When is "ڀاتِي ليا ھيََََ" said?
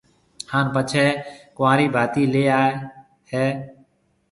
1.95-3.45